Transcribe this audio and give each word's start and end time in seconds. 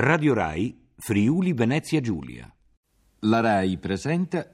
Radio 0.00 0.32
Rai, 0.32 0.72
Friuli 0.94 1.52
Venezia 1.54 2.00
Giulia. 2.00 2.48
La 3.22 3.40
RAI 3.40 3.78
presenta 3.78 4.48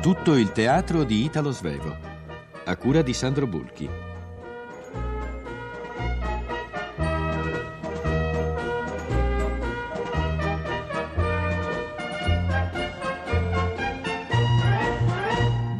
Tutto 0.00 0.34
il 0.34 0.50
teatro 0.50 1.04
di 1.04 1.22
Italo 1.22 1.52
Svevo, 1.52 1.96
a 2.64 2.76
cura 2.76 3.02
di 3.02 3.12
Sandro 3.12 3.46
Bulchi. 3.46 4.09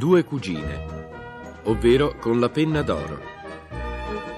Due 0.01 0.25
cugine, 0.25 0.87
ovvero 1.65 2.17
con 2.17 2.41
la 2.41 2.49
penna 2.49 2.81
d'oro. 2.81 3.21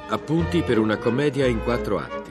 Appunti 0.08 0.60
per 0.62 0.80
una 0.80 0.96
commedia 0.96 1.46
in 1.46 1.62
quattro 1.62 1.98
atti. 2.00 2.30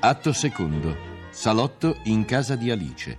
Atto 0.00 0.32
secondo. 0.32 0.96
Salotto 1.30 1.98
in 2.06 2.24
casa 2.24 2.56
di 2.56 2.72
Alice. 2.72 3.18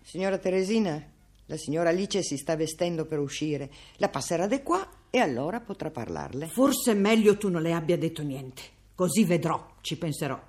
Signora 0.00 0.38
Teresina, 0.38 1.04
la 1.46 1.56
signora 1.56 1.88
Alice 1.88 2.22
si 2.22 2.36
sta 2.36 2.54
vestendo 2.54 3.04
per 3.04 3.18
uscire. 3.18 3.68
La 3.96 4.08
passerà 4.08 4.46
di 4.46 4.62
qua 4.62 4.88
e 5.10 5.18
allora 5.18 5.58
potrà 5.58 5.90
parlarle. 5.90 6.46
Forse 6.46 6.92
è 6.92 6.94
meglio 6.94 7.36
tu 7.36 7.48
non 7.48 7.62
le 7.62 7.72
abbia 7.72 7.98
detto 7.98 8.22
niente. 8.22 8.62
Così 9.02 9.24
vedrò, 9.24 9.78
ci 9.80 9.96
penserò. 9.96 10.40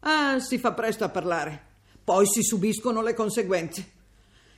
Ah, 0.00 0.40
si 0.40 0.58
fa 0.58 0.72
presto 0.72 1.04
a 1.04 1.10
parlare. 1.10 1.66
Poi 2.02 2.26
si 2.26 2.42
subiscono 2.42 3.02
le 3.02 3.14
conseguenze. 3.14 3.88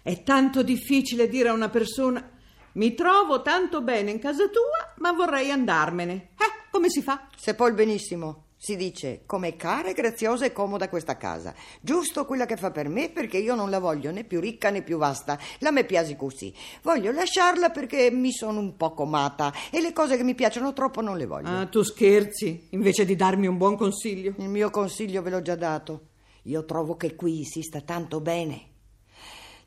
È 0.01 0.23
tanto 0.23 0.63
difficile 0.63 1.29
dire 1.29 1.51
a 1.51 1.53
una 1.53 1.69
persona: 1.69 2.27
Mi 2.73 2.95
trovo 2.95 3.43
tanto 3.43 3.83
bene 3.83 4.11
in 4.11 4.19
casa 4.19 4.49
tua, 4.49 4.95
ma 5.01 5.13
vorrei 5.13 5.51
andarmene. 5.51 6.31
Eh, 6.39 6.69
come 6.71 6.89
si 6.89 7.03
fa? 7.03 7.29
Se 7.37 7.55
poi 7.55 7.75
benissimo. 7.75 8.45
Si 8.65 8.77
dice 8.77 9.23
com'è 9.27 9.57
cara, 9.57 9.89
e 9.89 9.93
graziosa 9.93 10.45
e 10.45 10.53
comoda 10.53 10.89
questa 10.89 11.17
casa. 11.17 11.53
Giusto 11.81 12.25
quella 12.25 12.47
che 12.47 12.57
fa 12.57 12.71
per 12.71 12.89
me 12.89 13.11
perché 13.11 13.37
io 13.37 13.57
non 13.57 13.71
la 13.71 13.81
voglio 13.81 14.13
né 14.13 14.23
più 14.23 14.39
ricca 14.39 14.71
né 14.71 14.83
più 14.83 14.99
vasta. 14.99 15.37
La 15.59 15.73
me 15.73 15.83
piace 15.83 16.15
così. 16.15 16.55
Voglio 16.83 17.11
lasciarla 17.11 17.71
perché 17.71 18.13
mi 18.13 18.31
sono 18.31 18.61
un 18.61 18.77
po' 18.77 18.93
comata 18.93 19.53
e 19.69 19.81
le 19.81 19.93
cose 19.93 20.17
che 20.17 20.23
mi 20.23 20.37
piacciono 20.37 20.73
troppo 20.75 21.01
non 21.01 21.17
le 21.17 21.27
voglio. 21.27 21.49
Ah, 21.49 21.67
tu 21.67 21.83
scherzi, 21.83 22.69
invece 22.71 23.05
di 23.05 23.17
darmi 23.17 23.49
un 23.49 23.57
buon 23.57 23.77
consiglio. 23.77 24.35
Il 24.39 24.49
mio 24.49 24.71
consiglio 24.71 25.23
ve 25.23 25.31
l'ho 25.31 25.43
già 25.43 25.57
dato. 25.57 26.11
Io 26.43 26.65
trovo 26.65 26.95
che 26.95 27.17
qui 27.17 27.43
si 27.43 27.63
sta 27.63 27.81
tanto 27.81 28.21
bene. 28.21 28.67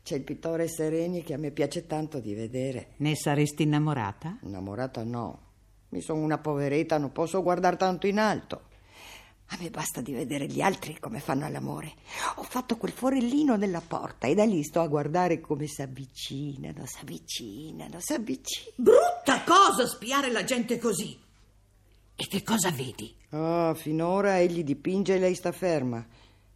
C'è 0.02 0.14
il 0.14 0.24
pittore 0.24 0.68
Sereni 0.68 1.22
che 1.22 1.34
a 1.34 1.38
me 1.38 1.50
piace 1.50 1.86
tanto 1.86 2.18
di 2.18 2.32
vedere. 2.32 2.92
Ne 2.96 3.14
saresti 3.14 3.64
innamorata? 3.64 4.38
Innamorata 4.44 5.04
no. 5.04 5.40
Mi 5.90 6.00
sono 6.00 6.22
una 6.22 6.38
poveretta, 6.38 6.96
non 6.96 7.12
posso 7.12 7.42
guardare 7.42 7.76
tanto 7.76 8.06
in 8.06 8.18
alto. 8.18 8.62
A 9.50 9.56
me 9.60 9.70
basta 9.70 10.00
di 10.00 10.12
vedere 10.12 10.46
gli 10.46 10.60
altri 10.60 10.98
come 10.98 11.20
fanno 11.20 11.46
all'amore. 11.46 11.94
Ho 12.36 12.42
fatto 12.42 12.76
quel 12.76 12.92
forellino 12.92 13.54
nella 13.56 13.80
porta 13.80 14.26
e 14.26 14.34
da 14.34 14.44
lì 14.44 14.64
sto 14.64 14.80
a 14.80 14.88
guardare 14.88 15.40
come 15.40 15.66
si 15.66 15.82
avvicinano, 15.82 16.84
si 16.84 16.98
avvicinano, 17.00 18.00
si 18.00 18.12
avvicinano. 18.12 18.74
Brutta 18.76 19.44
cosa 19.44 19.86
spiare 19.86 20.32
la 20.32 20.42
gente 20.42 20.78
così. 20.78 21.16
E 22.16 22.26
che 22.26 22.42
cosa 22.42 22.70
vedi? 22.70 23.14
Ah, 23.30 23.74
finora 23.74 24.40
egli 24.40 24.64
dipinge 24.64 25.14
e 25.14 25.18
lei 25.18 25.34
sta 25.34 25.52
ferma. 25.52 26.04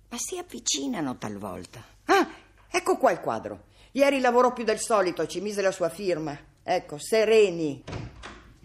Ma 0.08 0.16
si 0.18 0.38
avvicinano 0.38 1.16
talvolta. 1.16 1.84
Ah, 2.06 2.28
ecco 2.68 2.96
qua 2.96 3.12
il 3.12 3.20
quadro. 3.20 3.66
Ieri 3.92 4.18
lavorò 4.20 4.52
più 4.52 4.64
del 4.64 4.80
solito, 4.80 5.26
ci 5.26 5.40
mise 5.40 5.62
la 5.62 5.70
sua 5.70 5.90
firma. 5.90 6.36
Ecco, 6.62 6.98
Sereni. 6.98 7.84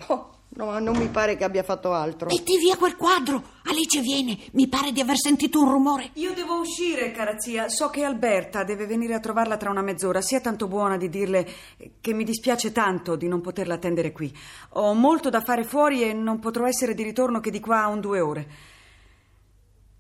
Oh, 0.08 0.35
no, 0.56 0.80
non 0.80 0.98
mi 0.98 1.08
pare 1.10 1.36
che 1.36 1.44
abbia 1.44 1.64
fatto 1.64 1.94
altro. 1.94 2.28
Metti 2.28 2.58
via 2.58 2.76
quel 2.78 2.96
quadro! 2.96 3.54
Alice 3.64 4.00
viene! 4.02 4.38
Mi 4.54 4.68
pare 4.68 4.92
di 4.92 5.02
aver 5.02 5.18
sentito 5.18 5.62
un 5.62 5.70
rumore. 5.70 6.12
Io 6.14 6.34
devo 6.34 6.60
uscire, 6.60 7.12
cara 7.12 7.40
zia. 7.40 7.70
So 7.70 7.90
che 7.90 8.04
Alberta 8.04 8.64
deve 8.64 8.86
venire 8.86 9.14
a 9.14 9.20
trovarla 9.20 9.58
tra 9.58 9.70
una 9.70 9.82
mezz'ora. 9.82 10.22
Sia 10.22 10.40
tanto 10.42 10.68
buona 10.68 10.98
di 10.98 11.10
dirle 11.10 11.48
che 12.00 12.14
mi 12.14 12.24
dispiace 12.24 12.72
tanto 12.72 13.16
di 13.16 13.28
non 13.28 13.42
poterla 13.42 13.76
attendere 13.76 14.12
qui. 14.12 14.34
Ho 14.74 14.94
molto 14.94 15.30
da 15.30 15.42
fare 15.42 15.64
fuori 15.64 16.04
e 16.04 16.14
non 16.14 16.40
potrò 16.40 16.66
essere 16.66 16.94
di 16.94 17.04
ritorno 17.04 17.40
che 17.40 17.52
di 17.52 17.60
qua 17.60 17.84
a 17.84 17.88
un 17.88 18.00
due 18.00 18.20
ore. 18.20 18.48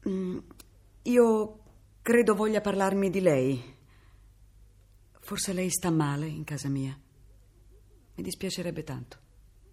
Mm, 0.07 0.37
Io 1.03 1.59
credo 2.01 2.35
voglia 2.35 2.61
parlarmi 2.61 3.09
di 3.09 3.19
lei. 3.21 3.73
Forse 5.19 5.53
lei 5.53 5.69
sta 5.71 5.89
male 5.89 6.27
in 6.27 6.43
casa 6.43 6.69
mia. 6.69 6.95
Mi 8.15 8.23
dispiacerebbe 8.23 8.83
tanto. 8.83 9.17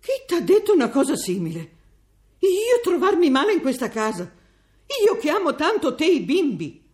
Chi 0.02 0.24
t'ha 0.26 0.40
detto 0.40 0.72
una 0.72 0.88
cosa 0.88 1.14
simile? 1.14 1.60
Io 2.40 2.80
trovarmi 2.82 3.30
male 3.30 3.52
in 3.52 3.60
questa 3.60 3.88
casa? 3.88 4.28
Io 5.04 5.16
che 5.16 5.30
amo 5.30 5.54
tanto 5.54 5.94
te 5.94 6.06
e 6.06 6.14
i 6.14 6.20
bimbi? 6.22 6.84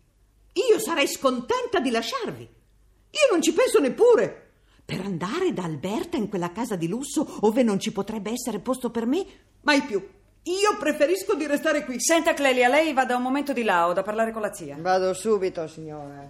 Io 0.53 0.79
sarei 0.79 1.09
scontenta 1.09 1.81
di 1.81 1.91
lasciarvi. 1.91 2.43
Io 2.43 3.33
non 3.33 3.41
ci 3.41 3.55
penso 3.55 3.81
neppure. 3.81 4.51
Per 4.85 5.01
andare 5.01 5.55
da 5.55 5.65
Alberta 5.65 6.19
in 6.19 6.29
quella 6.29 6.53
casa 6.53 6.77
di 6.77 6.87
lusso 6.87 7.39
ove 7.47 7.63
non 7.63 7.81
ci 7.81 7.93
potrebbe 7.93 8.31
essere 8.31 8.59
posto 8.59 8.91
per 8.91 9.07
me? 9.07 9.25
Mai 9.63 9.81
più. 9.81 10.07
Io 10.43 10.77
preferisco 10.79 11.35
di 11.35 11.47
restare 11.47 11.87
qui. 11.87 11.99
Senta, 11.99 12.35
Clelia, 12.35 12.69
lei 12.69 12.93
vada 12.93 13.17
un 13.17 13.23
momento 13.23 13.55
di 13.55 13.63
là, 13.63 13.89
ho 13.89 13.95
da 13.95 14.03
parlare 14.03 14.33
con 14.33 14.43
la 14.43 14.53
zia. 14.53 14.77
Vado 14.79 15.15
subito, 15.15 15.67
signore. 15.67 16.29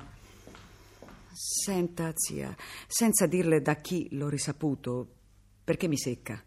Senta, 1.33 2.13
zia, 2.15 2.55
senza 2.87 3.27
dirle 3.27 3.63
da 3.63 3.75
chi 3.75 4.09
l'ho 4.13 4.29
risaputo, 4.29 5.09
perché 5.65 5.89
mi 5.89 5.99
secca, 5.99 6.43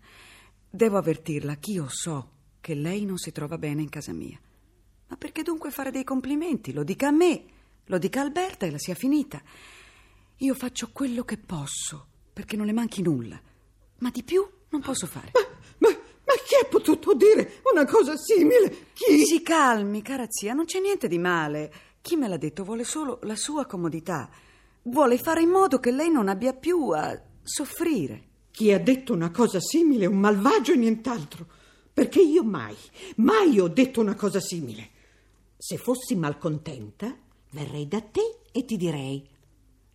devo 0.71 0.97
avvertirla 0.97 1.57
che 1.57 1.71
io 1.71 1.87
so 1.89 2.29
che 2.61 2.73
lei 2.73 3.03
non 3.03 3.17
si 3.17 3.31
trova 3.31 3.57
bene 3.57 3.81
in 3.81 3.89
casa 3.89 4.13
mia. 4.13 4.39
Ma 5.07 5.17
perché 5.17 5.43
dunque 5.43 5.71
fare 5.71 5.91
dei 5.91 6.05
complimenti? 6.05 6.71
Lo 6.71 6.83
dica 6.83 7.09
a 7.09 7.11
me, 7.11 7.43
lo 7.85 7.97
dica 7.97 8.21
a 8.21 8.23
Alberta 8.23 8.65
e 8.65 8.71
la 8.71 8.77
sia 8.77 8.95
finita. 8.95 9.41
Io 10.37 10.53
faccio 10.53 10.89
quello 10.93 11.23
che 11.23 11.37
posso, 11.37 12.07
perché 12.31 12.55
non 12.55 12.65
le 12.65 12.71
manchi 12.71 13.01
nulla, 13.01 13.39
ma 13.99 14.09
di 14.09 14.23
più 14.23 14.47
non 14.69 14.81
posso 14.81 15.05
fare. 15.07 15.31
Ma, 15.33 15.89
ma, 15.89 15.89
ma 15.89 16.33
chi 16.45 16.55
ha 16.55 16.67
potuto 16.69 17.13
dire 17.13 17.61
una 17.71 17.85
cosa 17.85 18.15
simile? 18.15 18.87
Chi? 18.93 19.25
Si 19.25 19.41
calmi, 19.41 20.01
cara 20.01 20.25
zia, 20.29 20.53
non 20.53 20.65
c'è 20.65 20.79
niente 20.79 21.09
di 21.09 21.19
male. 21.19 21.73
Chi 22.01 22.15
me 22.15 22.29
l'ha 22.29 22.37
detto 22.37 22.63
vuole 22.63 22.85
solo 22.85 23.19
la 23.23 23.35
sua 23.35 23.65
comodità. 23.65 24.29
Vuole 24.83 25.17
fare 25.17 25.41
in 25.41 25.49
modo 25.49 25.79
che 25.79 25.91
lei 25.91 26.09
non 26.09 26.29
abbia 26.29 26.53
più 26.53 26.89
a 26.89 27.21
soffrire. 27.43 28.29
Chi 28.61 28.71
ha 28.71 28.79
detto 28.79 29.11
una 29.11 29.31
cosa 29.31 29.59
simile 29.59 30.05
è 30.05 30.07
un 30.07 30.19
malvagio 30.19 30.73
e 30.73 30.75
nient'altro. 30.75 31.47
Perché 31.91 32.21
io 32.21 32.43
mai, 32.43 32.75
mai 33.15 33.59
ho 33.59 33.67
detto 33.67 34.01
una 34.01 34.13
cosa 34.13 34.39
simile. 34.39 34.87
Se 35.57 35.77
fossi 35.77 36.15
malcontenta, 36.15 37.17
verrei 37.53 37.87
da 37.87 38.01
te 38.01 38.41
e 38.51 38.63
ti 38.63 38.77
direi: 38.77 39.27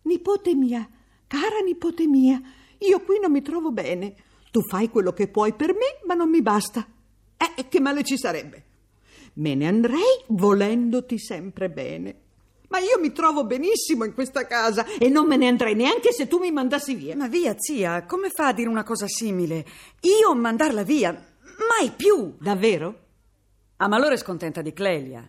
Nipote 0.01 0.53
mia, 0.53 0.85
cara 1.27 1.59
nipote 1.63 2.07
mia, 2.07 2.41
io 2.79 2.99
qui 3.03 3.19
non 3.21 3.31
mi 3.31 3.41
trovo 3.41 3.71
bene. 3.71 4.15
Tu 4.51 4.59
fai 4.69 4.89
quello 4.89 5.13
che 5.13 5.29
puoi 5.29 5.53
per 5.53 5.71
me, 5.71 6.01
ma 6.05 6.13
non 6.13 6.29
mi 6.29 6.41
basta. 6.41 6.85
Eh, 7.37 7.69
che 7.69 7.79
male 7.79 8.03
ci 8.03 8.17
sarebbe? 8.17 8.65
Me 9.35 9.55
ne 9.55 9.65
andrei 9.65 10.25
volendoti 10.27 11.17
sempre 11.17 11.69
bene. 11.69 12.15
Ma 12.69 12.79
io 12.79 12.99
mi 12.99 13.11
trovo 13.11 13.45
benissimo 13.45 14.03
in 14.03 14.13
questa 14.13 14.45
casa 14.45 14.85
e 14.97 15.09
non 15.09 15.25
me 15.25 15.37
ne 15.37 15.47
andrei 15.47 15.73
neanche 15.73 16.11
se 16.11 16.27
tu 16.27 16.37
mi 16.39 16.51
mandassi 16.51 16.95
via. 16.95 17.15
Ma 17.15 17.27
via, 17.27 17.55
zia, 17.57 18.05
come 18.05 18.29
fa 18.29 18.47
a 18.47 18.53
dire 18.53 18.69
una 18.69 18.83
cosa 18.83 19.07
simile? 19.07 19.65
Io 20.01 20.35
mandarla 20.35 20.83
via? 20.83 21.11
Mai 21.11 21.91
più! 21.91 22.35
Davvero? 22.39 23.05
Ah, 23.77 23.87
ma 23.87 23.95
allora 23.95 24.13
è 24.13 24.17
scontenta 24.17 24.61
di 24.61 24.73
Clelia. 24.73 25.27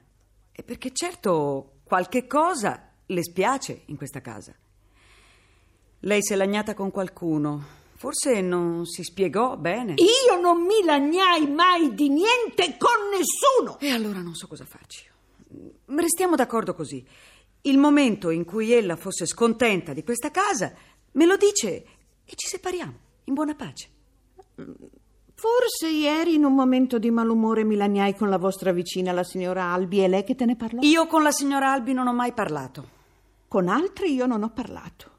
E 0.50 0.62
perché 0.62 0.92
certo 0.92 1.80
qualche 1.84 2.26
cosa 2.26 2.92
le 3.06 3.22
spiace 3.22 3.82
in 3.86 3.96
questa 3.96 4.20
casa. 4.20 4.54
Lei 6.00 6.22
si 6.22 6.32
è 6.32 6.36
lagnata 6.36 6.74
con 6.74 6.90
qualcuno. 6.90 7.76
Forse 7.94 8.40
non 8.40 8.86
si 8.86 9.02
spiegò 9.02 9.56
bene. 9.56 9.94
Io 9.96 10.40
non 10.40 10.62
mi 10.64 10.84
lagnai 10.84 11.48
mai 11.50 11.94
di 11.94 12.08
niente 12.08 12.76
con 12.78 13.10
nessuno. 13.10 13.78
E 13.80 13.90
allora 13.90 14.20
non 14.20 14.34
so 14.34 14.46
cosa 14.46 14.64
farci. 14.64 15.04
Restiamo 15.96 16.36
d'accordo 16.36 16.74
così. 16.74 17.04
Il 17.62 17.78
momento 17.78 18.30
in 18.30 18.44
cui 18.44 18.72
ella 18.72 18.96
fosse 18.96 19.26
scontenta 19.26 19.92
di 19.92 20.04
questa 20.04 20.30
casa, 20.30 20.72
me 21.12 21.26
lo 21.26 21.36
dice 21.36 21.84
e 22.24 22.32
ci 22.34 22.46
separiamo 22.46 22.94
in 23.24 23.34
buona 23.34 23.54
pace. 23.54 23.88
Forse 25.34 25.88
ieri 25.88 26.34
in 26.34 26.44
un 26.44 26.54
momento 26.54 26.98
di 26.98 27.10
malumore 27.10 27.64
mi 27.64 27.76
lagnai 27.76 28.14
con 28.14 28.28
la 28.28 28.38
vostra 28.38 28.72
vicina, 28.72 29.12
la 29.12 29.24
signora 29.24 29.72
Albi, 29.72 30.00
è 30.00 30.08
lei 30.08 30.24
che 30.24 30.34
te 30.34 30.44
ne 30.44 30.56
parlò? 30.56 30.80
Io 30.82 31.06
con 31.06 31.22
la 31.22 31.30
signora 31.30 31.72
Albi 31.72 31.92
non 31.92 32.06
ho 32.06 32.12
mai 32.12 32.32
parlato. 32.32 32.96
Con 33.48 33.68
altri 33.68 34.12
io 34.12 34.26
non 34.26 34.42
ho 34.42 34.50
parlato. 34.50 35.10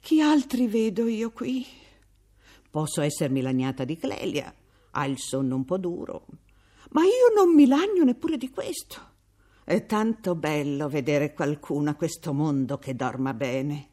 Chi 0.00 0.20
altri 0.20 0.68
vedo 0.68 1.06
io 1.06 1.30
qui? 1.32 1.66
Posso 2.70 3.02
essermi 3.02 3.40
lagnata 3.40 3.84
di 3.84 3.96
Clelia, 3.96 4.54
ha 4.92 5.04
il 5.06 5.18
sonno 5.18 5.56
un 5.56 5.64
po' 5.64 5.76
duro. 5.76 6.26
Ma 6.90 7.02
io 7.02 7.34
non 7.34 7.54
mi 7.54 7.66
lagno 7.66 8.04
neppure 8.04 8.36
di 8.36 8.48
questo. 8.48 9.14
È 9.68 9.84
tanto 9.84 10.36
bello 10.36 10.88
vedere 10.88 11.32
qualcuno 11.34 11.90
a 11.90 11.94
questo 11.94 12.32
mondo 12.32 12.78
che 12.78 12.94
dorma 12.94 13.34
bene. 13.34 13.88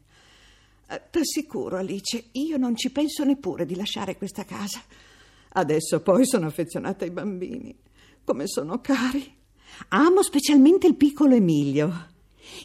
Eh, 0.88 1.02
T'assicuro, 1.10 1.78
Alice, 1.78 2.26
io 2.30 2.56
non 2.58 2.76
ci 2.76 2.92
penso 2.92 3.24
neppure 3.24 3.66
di 3.66 3.74
lasciare 3.74 4.16
questa 4.16 4.44
casa. 4.44 4.80
Adesso 5.48 6.00
poi 6.00 6.26
sono 6.26 6.46
affezionata 6.46 7.02
ai 7.02 7.10
bambini. 7.10 7.76
Come 8.24 8.46
sono 8.46 8.80
cari. 8.80 9.36
Amo 9.88 10.22
specialmente 10.22 10.86
il 10.86 10.94
piccolo 10.94 11.34
Emilio, 11.34 12.06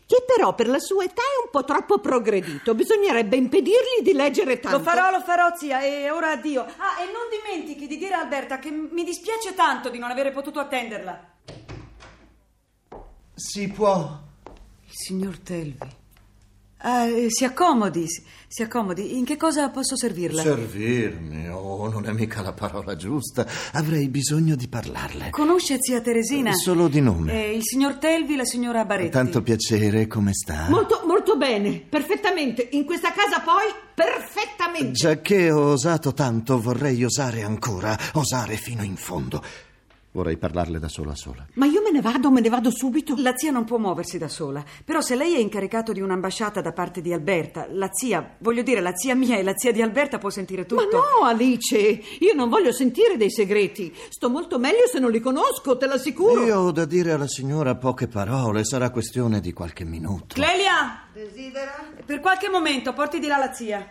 che 0.05 0.23
però 0.23 0.53
per 0.53 0.67
la 0.67 0.77
sua 0.77 1.05
età 1.05 1.23
è 1.23 1.43
un 1.43 1.49
po' 1.49 1.63
troppo 1.63 1.97
progredito. 1.97 2.75
Bisognerebbe 2.75 3.37
impedirgli 3.37 4.03
di 4.03 4.13
leggere 4.13 4.59
tanto. 4.59 4.77
Lo 4.77 4.83
farò, 4.83 5.09
lo 5.09 5.21
farò, 5.21 5.55
zia, 5.57 5.81
e 5.81 6.11
ora 6.11 6.33
addio. 6.33 6.61
Ah, 6.61 7.01
e 7.01 7.05
non 7.05 7.25
dimentichi 7.31 7.87
di 7.87 7.97
dire 7.97 8.13
a 8.13 8.19
Alberta 8.19 8.59
che 8.59 8.69
mi 8.69 9.03
dispiace 9.03 9.55
tanto 9.55 9.89
di 9.89 9.97
non 9.97 10.11
avere 10.11 10.31
potuto 10.31 10.59
attenderla. 10.59 11.37
Si 13.39 13.69
può. 13.69 14.19
Il 14.85 14.91
signor 14.91 15.39
Telvi. 15.39 15.77
Eh, 16.81 17.27
si 17.29 17.45
accomodi, 17.45 18.05
si, 18.05 18.21
si 18.49 18.63
accomodi. 18.63 19.17
In 19.17 19.23
che 19.23 19.37
cosa 19.37 19.69
posso 19.69 19.95
servirla? 19.95 20.41
Servirmi? 20.41 21.47
Oh, 21.47 21.87
non 21.89 22.05
è 22.05 22.11
mica 22.11 22.41
la 22.41 22.51
parola 22.51 22.97
giusta. 22.97 23.47
Avrei 23.71 24.09
bisogno 24.09 24.55
di 24.55 24.67
parlarle. 24.67 25.29
Conosce 25.29 25.77
zia 25.79 26.01
Teresina? 26.01 26.51
Solo 26.53 26.89
di 26.89 26.99
nome. 26.99 27.45
Eh, 27.45 27.55
il 27.55 27.63
signor 27.63 27.95
Telvi 27.95 28.35
la 28.35 28.43
signora 28.43 28.83
Baretti. 28.83 29.11
Tanto 29.11 29.41
piacere, 29.41 30.05
come 30.07 30.33
sta? 30.33 30.67
Molto, 30.67 31.03
molto 31.05 31.37
bene, 31.37 31.79
perfettamente. 31.79 32.67
In 32.71 32.83
questa 32.83 33.13
casa 33.13 33.39
poi, 33.39 33.71
perfettamente. 33.93 34.91
Già 34.91 35.21
che 35.21 35.49
ho 35.49 35.71
osato 35.71 36.13
tanto, 36.13 36.59
vorrei 36.59 37.05
osare 37.05 37.43
ancora, 37.43 37.97
osare 38.15 38.57
fino 38.57 38.83
in 38.83 38.97
fondo. 38.97 39.41
Vorrei 40.11 40.37
parlarle 40.37 40.79
da 40.79 40.87
sola 40.87 41.11
a 41.11 41.15
sola. 41.15 41.45
Ma 41.53 41.67
io 41.67 41.83
me 41.83 41.91
ne 41.91 42.01
vado, 42.01 42.31
me 42.31 42.41
ne 42.41 42.49
vado 42.49 42.71
subito. 42.71 43.13
La 43.17 43.37
zia 43.37 43.51
non 43.51 43.63
può 43.63 43.77
muoversi 43.77 44.17
da 44.17 44.27
sola, 44.27 44.63
però 44.83 45.01
se 45.01 45.15
lei 45.15 45.35
è 45.35 45.37
incaricato 45.37 45.91
di 45.91 46.01
un'ambasciata 46.01 46.61
da 46.61 46.71
parte 46.71 47.01
di 47.01 47.13
Alberta, 47.13 47.67
la 47.69 47.89
zia, 47.93 48.35
voglio 48.39 48.63
dire, 48.63 48.81
la 48.81 48.95
zia 48.95 49.13
mia 49.13 49.37
e 49.37 49.43
la 49.43 49.53
zia 49.55 49.71
di 49.71 49.83
Alberta 49.83 50.17
può 50.17 50.31
sentire 50.31 50.65
tutto. 50.65 50.83
Ma 50.83 50.89
no, 50.89 51.25
Alice, 51.27 51.77
io 51.77 52.33
non 52.33 52.49
voglio 52.49 52.71
sentire 52.71 53.17
dei 53.17 53.29
segreti. 53.29 53.95
Sto 54.09 54.31
molto 54.31 54.57
meglio 54.57 54.87
se 54.91 54.97
non 54.97 55.11
li 55.11 55.19
conosco, 55.19 55.77
te 55.77 55.85
l'assicuro. 55.85 56.43
Io 56.43 56.57
ho 56.57 56.71
da 56.71 56.85
dire 56.85 57.11
alla 57.11 57.27
signora 57.27 57.75
poche 57.75 58.07
parole, 58.07 58.65
sarà 58.65 58.89
questione 58.89 59.39
di 59.39 59.53
qualche 59.53 59.85
minuto. 59.85 60.33
Clelia! 60.33 61.03
Desidera? 61.13 61.85
Per 62.03 62.19
qualche 62.19 62.49
momento, 62.49 62.93
porti 62.93 63.19
di 63.19 63.27
là 63.27 63.37
la 63.37 63.53
zia. 63.53 63.87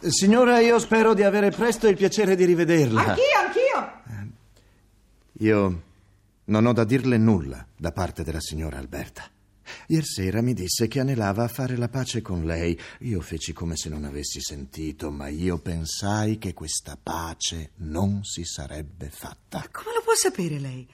Signora, 0.00 0.60
io 0.60 0.78
spero 0.78 1.14
di 1.14 1.22
avere 1.22 1.48
presto 1.50 1.88
il 1.88 1.96
piacere 1.96 2.36
di 2.36 2.44
rivederla. 2.44 3.00
Anch'io, 3.00 3.22
anch'io. 3.42 3.43
Io 5.38 5.82
non 6.44 6.66
ho 6.66 6.72
da 6.72 6.84
dirle 6.84 7.18
nulla 7.18 7.66
da 7.76 7.90
parte 7.90 8.22
della 8.22 8.40
signora 8.40 8.78
Alberta. 8.78 9.28
Ieri 9.88 10.04
sera 10.04 10.42
mi 10.42 10.52
disse 10.52 10.86
che 10.86 11.00
anelava 11.00 11.44
a 11.44 11.48
fare 11.48 11.76
la 11.76 11.88
pace 11.88 12.22
con 12.22 12.44
lei. 12.44 12.78
Io 13.00 13.20
feci 13.20 13.52
come 13.52 13.76
se 13.76 13.88
non 13.88 14.04
avessi 14.04 14.40
sentito, 14.40 15.10
ma 15.10 15.28
io 15.28 15.58
pensai 15.58 16.38
che 16.38 16.52
questa 16.52 16.96
pace 17.02 17.70
non 17.76 18.22
si 18.22 18.44
sarebbe 18.44 19.08
fatta. 19.10 19.66
Come 19.72 19.94
lo 19.94 20.02
può 20.02 20.14
sapere 20.14 20.58
lei? 20.60 20.86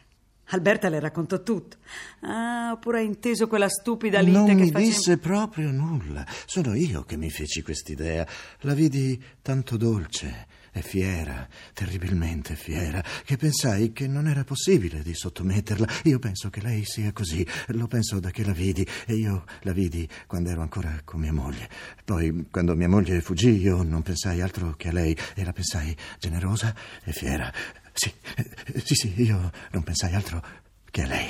Alberta 0.53 0.89
le 0.89 1.01
raccontò 1.01 1.43
tutto. 1.43 1.77
Ah, 2.21 2.71
oppure 2.73 3.01
ha 3.01 3.03
inteso 3.03 3.47
quella 3.47 3.69
stupida 3.69 4.21
lite 4.21 4.39
non 4.39 4.47
che 4.47 4.55
mi 4.55 4.71
faceva... 4.71 4.79
disse 4.81 5.19
proprio 5.19 5.71
nulla. 5.71 6.27
Sono 6.47 6.75
io 6.75 7.05
che 7.05 7.17
mi 7.17 7.31
feci 7.31 7.63
quest'idea. 7.63 8.27
La 8.61 8.75
vidi 8.75 9.23
tanto 9.43 9.77
dolce 9.77 10.47
e 10.73 10.83
fiera, 10.83 11.49
terribilmente 11.73 12.55
fiera, 12.55 13.03
che 13.25 13.37
pensai 13.37 13.93
che 13.93 14.07
non 14.07 14.27
era 14.29 14.45
possibile 14.45 15.03
di 15.03 15.15
sottometterla. 15.15 15.87
Io 16.05 16.19
penso 16.19 16.51
che 16.51 16.61
lei 16.61 16.85
sia 16.85 17.13
così. 17.13 17.47
Lo 17.69 17.87
penso 17.87 18.21
da 18.21 18.31
che 18.31 18.45
la 18.45 18.53
vidi. 18.53 18.87
E 19.07 19.15
io 19.15 19.45
la 19.63 19.73
vidi 19.73 20.09
quando 20.27 20.51
ero 20.51 20.63
ancora 20.63 21.01
con 21.05 21.21
mia 21.21 21.33
moglie. 21.33 21.69
Poi, 22.05 22.47
quando 22.51 22.75
mia 22.75 22.89
moglie 22.89 23.21
fuggì, 23.21 23.61
io 23.61 23.83
non 23.83 24.03
pensai 24.03 24.41
altro 24.41 24.75
che 24.77 24.89
a 24.89 24.93
lei. 24.93 25.17
E 25.35 25.45
la 25.45 25.53
pensai 25.53 25.97
generosa 26.19 26.75
e 27.05 27.13
fiera. 27.13 27.53
Sì, 27.93 28.13
eh, 28.37 28.81
sì, 28.85 28.95
sì, 28.95 29.23
io 29.23 29.51
non 29.73 29.83
pensai 29.83 30.15
altro 30.15 30.45
che 30.91 31.03
a 31.03 31.07
lei. 31.07 31.29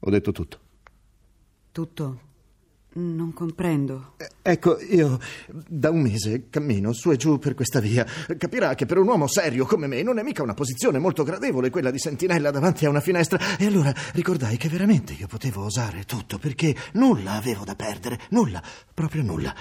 Ho 0.00 0.10
detto 0.10 0.32
tutto. 0.32 0.60
Tutto? 1.72 2.20
Non 2.90 3.32
comprendo. 3.32 4.14
Eh, 4.16 4.28
Ecco, 4.42 4.80
io 4.80 5.18
da 5.46 5.90
un 5.90 6.00
mese 6.00 6.48
cammino 6.48 6.92
su 6.92 7.10
e 7.10 7.16
giù 7.16 7.38
per 7.38 7.54
questa 7.54 7.80
via. 7.80 8.06
Capirà 8.38 8.74
che 8.74 8.86
per 8.86 8.96
un 8.96 9.06
uomo 9.06 9.26
serio 9.26 9.66
come 9.66 9.86
me 9.86 10.02
non 10.02 10.18
è 10.18 10.22
mica 10.22 10.42
una 10.42 10.54
posizione 10.54 10.98
molto 10.98 11.22
gradevole 11.22 11.68
quella 11.68 11.90
di 11.90 11.98
sentinella 11.98 12.50
davanti 12.50 12.86
a 12.86 12.88
una 12.88 13.00
finestra. 13.00 13.38
E 13.58 13.66
allora 13.66 13.92
ricordai 14.14 14.56
che 14.56 14.68
veramente 14.70 15.12
io 15.12 15.26
potevo 15.26 15.64
osare 15.64 16.04
tutto 16.04 16.38
perché 16.38 16.74
nulla 16.92 17.32
avevo 17.32 17.64
da 17.64 17.74
perdere, 17.74 18.18
nulla, 18.30 18.62
proprio 18.94 19.22
nulla. 19.22 19.54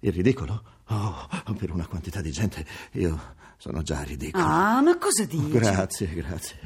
Il 0.00 0.12
ridicolo? 0.12 0.62
Oh, 0.88 1.28
per 1.56 1.70
una 1.70 1.86
quantità 1.86 2.20
di 2.20 2.32
gente 2.32 2.66
io 2.92 3.36
sono 3.56 3.82
già 3.82 4.02
ridicolo. 4.02 4.44
Ah, 4.44 4.82
ma 4.82 4.98
cosa 4.98 5.24
dici? 5.24 5.48
Grazie, 5.48 6.12
grazie. 6.12 6.58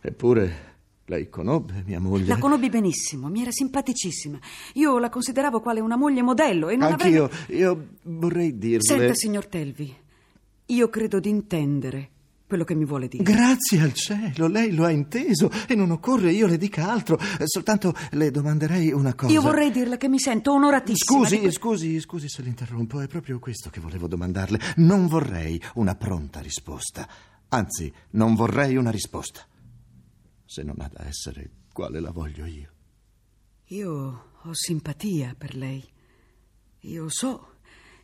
Eppure 0.00 0.69
lei 1.10 1.28
conobbe 1.28 1.82
mia 1.84 1.98
moglie. 1.98 2.26
La 2.26 2.38
conobbi 2.38 2.68
benissimo, 2.68 3.28
mi 3.28 3.42
era 3.42 3.50
simpaticissima. 3.50 4.38
Io 4.74 4.98
la 5.00 5.08
consideravo 5.08 5.60
quale 5.60 5.80
una 5.80 5.96
moglie 5.96 6.22
modello 6.22 6.68
e 6.68 6.76
non 6.76 6.92
Anch'io, 6.92 7.24
avrei... 7.24 7.58
io 7.58 7.88
vorrei 8.04 8.56
dirle... 8.56 8.80
Senta, 8.82 9.14
signor 9.14 9.46
Telvi, 9.46 9.92
io 10.66 10.88
credo 10.88 11.18
di 11.18 11.28
intendere 11.28 12.10
quello 12.46 12.62
che 12.62 12.76
mi 12.76 12.84
vuole 12.84 13.08
dire. 13.08 13.24
Grazie 13.24 13.80
al 13.80 13.92
cielo, 13.92 14.46
lei 14.46 14.72
lo 14.72 14.84
ha 14.84 14.90
inteso 14.90 15.50
e 15.66 15.74
non 15.74 15.90
occorre 15.90 16.30
io 16.30 16.46
le 16.46 16.56
dica 16.56 16.88
altro. 16.88 17.18
Eh, 17.18 17.46
Soltanto 17.46 17.92
le 18.12 18.30
domanderei 18.30 18.92
una 18.92 19.14
cosa. 19.14 19.32
Io 19.32 19.40
vorrei 19.40 19.72
dirle 19.72 19.96
che 19.96 20.08
mi 20.08 20.20
sento 20.20 20.52
onoratissima. 20.52 21.22
Scusi, 21.22 21.40
que- 21.40 21.50
scusi, 21.50 22.00
scusi 22.00 22.28
se 22.28 22.42
l'interrompo, 22.42 23.00
è 23.00 23.08
proprio 23.08 23.40
questo 23.40 23.68
che 23.68 23.80
volevo 23.80 24.06
domandarle. 24.06 24.60
Non 24.76 25.08
vorrei 25.08 25.60
una 25.74 25.96
pronta 25.96 26.38
risposta. 26.38 27.08
Anzi, 27.48 27.92
non 28.10 28.36
vorrei 28.36 28.76
una 28.76 28.90
risposta. 28.90 29.44
Se 30.50 30.64
non 30.64 30.80
ha 30.80 30.90
da 30.92 31.06
essere, 31.06 31.48
quale 31.72 32.00
la 32.00 32.10
voglio 32.10 32.44
io? 32.44 32.70
Io 33.66 34.32
ho 34.42 34.50
simpatia 34.52 35.36
per 35.38 35.54
lei. 35.54 35.80
Io 36.80 37.08
so 37.08 37.58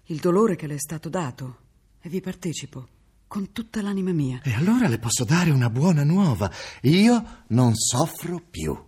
il 0.05 0.21
dolore 0.21 0.55
che 0.55 0.69
le 0.69 0.77
è 0.77 0.79
stato 0.79 1.09
dato 1.09 1.59
e 2.01 2.09
vi 2.09 2.21
partecipo 2.21 2.87
con 3.27 3.51
tutta 3.51 3.83
l'anima 3.83 4.13
mia. 4.13 4.43
E 4.45 4.53
allora 4.53 4.87
le 4.87 5.01
posso 5.01 5.25
dare 5.25 5.51
una 5.51 5.71
buona 5.71 6.05
nuova. 6.05 6.49
Io 6.83 7.43
non 7.49 7.75
soffro 7.75 8.41
più. 8.49 8.81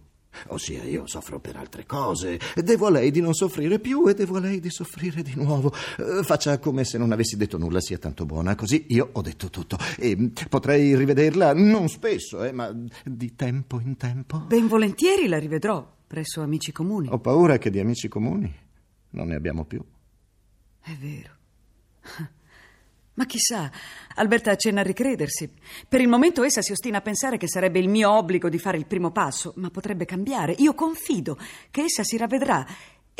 Ossia, 0.48 0.84
io 0.84 1.06
soffro 1.06 1.40
per 1.40 1.56
altre 1.56 1.84
cose. 1.86 2.38
Devo 2.54 2.86
a 2.86 2.90
lei 2.90 3.10
di 3.10 3.20
non 3.20 3.34
soffrire 3.34 3.78
più 3.78 4.08
e 4.08 4.14
devo 4.14 4.36
a 4.36 4.40
lei 4.40 4.60
di 4.60 4.70
soffrire 4.70 5.22
di 5.22 5.34
nuovo. 5.34 5.72
Eh, 5.98 6.22
faccia 6.22 6.58
come 6.58 6.84
se 6.84 6.98
non 6.98 7.12
avessi 7.12 7.36
detto 7.36 7.58
nulla, 7.58 7.80
sia 7.80 7.98
tanto 7.98 8.24
buona. 8.24 8.54
Così 8.54 8.86
io 8.88 9.10
ho 9.12 9.20
detto 9.20 9.48
tutto. 9.50 9.76
E 9.96 10.32
potrei 10.48 10.96
rivederla, 10.96 11.52
non 11.54 11.88
spesso, 11.88 12.44
eh, 12.44 12.52
ma 12.52 12.74
di 13.04 13.34
tempo 13.34 13.80
in 13.80 13.96
tempo. 13.96 14.38
Ben 14.40 14.66
volentieri 14.66 15.28
la 15.28 15.38
rivedrò 15.38 15.96
presso 16.06 16.40
amici 16.40 16.72
comuni. 16.72 17.08
Ho 17.10 17.18
paura 17.18 17.58
che 17.58 17.70
di 17.70 17.78
amici 17.78 18.08
comuni 18.08 18.52
non 19.10 19.28
ne 19.28 19.34
abbiamo 19.34 19.64
più. 19.64 19.82
È 20.80 20.92
vero. 20.98 21.36
Ma 23.18 23.26
chissà, 23.26 23.68
Alberta 24.14 24.52
accenna 24.52 24.80
a 24.80 24.84
ricredersi. 24.84 25.50
Per 25.88 26.00
il 26.00 26.06
momento 26.06 26.44
essa 26.44 26.62
si 26.62 26.70
ostina 26.70 26.98
a 26.98 27.00
pensare 27.00 27.36
che 27.36 27.48
sarebbe 27.48 27.80
il 27.80 27.88
mio 27.88 28.12
obbligo 28.12 28.48
di 28.48 28.60
fare 28.60 28.76
il 28.76 28.86
primo 28.86 29.10
passo, 29.10 29.54
ma 29.56 29.70
potrebbe 29.70 30.04
cambiare. 30.04 30.54
Io 30.58 30.72
confido 30.72 31.36
che 31.72 31.82
essa 31.82 32.04
si 32.04 32.16
ravvedrà 32.16 32.64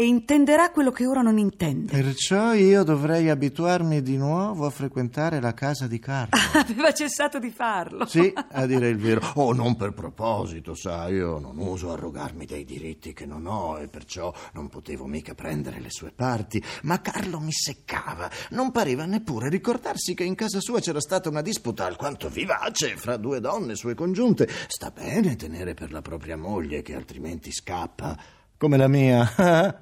e 0.00 0.07
intenderà 0.07 0.71
quello 0.71 0.93
che 0.93 1.07
ora 1.07 1.23
non 1.23 1.38
intende. 1.38 1.90
Perciò 1.90 2.55
io 2.55 2.85
dovrei 2.85 3.28
abituarmi 3.31 4.00
di 4.00 4.17
nuovo 4.17 4.64
a 4.64 4.71
frequentare 4.71 5.40
la 5.40 5.55
casa 5.55 5.88
di 5.88 5.99
Carlo. 5.99 6.38
Aveva 6.55 6.93
cessato 6.93 7.40
di 7.40 7.50
farlo. 7.50 8.07
Sì, 8.07 8.33
a 8.33 8.64
dire 8.64 8.88
il 8.90 8.97
vero. 8.97 9.17
Oh, 9.35 9.52
non 9.52 9.75
per 9.75 9.95
proposito, 9.95 10.76
sai, 10.76 11.14
io 11.14 11.40
non 11.40 11.59
uso 11.59 11.90
arrogarmi 11.90 12.45
dei 12.45 12.64
diritti 12.64 13.12
che 13.12 13.26
non 13.26 13.47
ho 13.47 13.78
e 13.78 13.88
perciò 13.88 14.33
non 14.52 14.69
potevo 14.69 15.07
mica 15.07 15.35
prendere 15.35 15.81
le 15.81 15.90
sue 15.90 16.12
parti. 16.12 16.62
Ma 16.83 17.00
Carlo 17.00 17.40
mi 17.40 17.52
seccava. 17.52 18.31
Non 18.50 18.71
pareva 18.71 19.05
neppure 19.05 19.49
ricordarsi 19.49 20.14
che 20.14 20.23
in 20.23 20.37
casa 20.37 20.61
sua 20.61 20.78
c'era 20.78 21.00
stata 21.00 21.28
una 21.28 21.43
disputa 21.43 21.87
alquanto 21.87 22.28
vivace 22.28 22.97
fra 22.97 23.17
due 23.17 23.40
donne 23.40 23.75
sue 23.75 23.95
congiunte. 23.95 24.49
Sta 24.69 24.93
bene 24.93 25.35
tenere 25.35 25.75
per 25.75 25.90
la 25.90 26.02
propria 26.02 26.37
moglie 26.37 26.83
che 26.83 26.95
altrimenti 26.95 27.50
scappa. 27.50 28.38
Come 28.58 28.76
la 28.76 28.88
mia. 28.88 29.22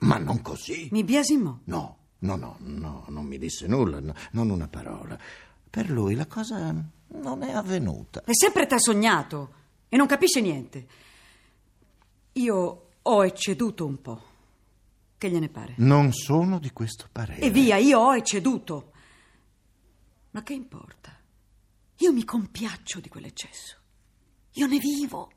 Ma 0.00 0.18
non 0.18 0.42
così. 0.42 0.88
Mi 0.90 1.04
biasimò. 1.04 1.56
No, 1.64 1.96
no, 2.18 2.36
no, 2.36 2.56
no, 2.58 3.04
non 3.08 3.24
mi 3.24 3.38
disse 3.38 3.68
nulla, 3.68 4.00
no, 4.00 4.12
non 4.32 4.50
una 4.50 4.66
parola. 4.66 5.16
Per 5.70 5.88
lui 5.88 6.16
la 6.16 6.26
cosa 6.26 6.74
non 7.08 7.42
è 7.42 7.52
avvenuta. 7.52 8.24
E 8.24 8.34
sempre 8.34 8.66
t'ha 8.66 8.78
sognato 8.78 9.52
e 9.88 9.96
non 9.96 10.06
capisce 10.06 10.40
niente. 10.40 10.86
Io 12.32 12.88
ho 13.00 13.24
ecceduto 13.24 13.86
un 13.86 14.02
po'. 14.02 14.22
Che 15.16 15.30
gliene 15.30 15.48
pare? 15.48 15.74
Non 15.76 16.12
sono 16.12 16.58
di 16.58 16.72
questo 16.72 17.06
parere. 17.10 17.40
E 17.40 17.50
via, 17.50 17.76
io 17.76 18.00
ho 18.00 18.16
ecceduto. 18.16 18.92
Ma 20.32 20.42
che 20.42 20.52
importa? 20.52 21.16
Io 21.98 22.12
mi 22.12 22.24
compiaccio 22.24 23.00
di 23.00 23.08
quell'eccesso. 23.08 23.76
Io 24.54 24.66
ne 24.66 24.78
vivo. 24.78 25.30